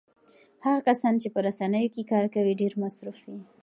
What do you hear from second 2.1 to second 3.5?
کار کوي ډېر مصروف وي.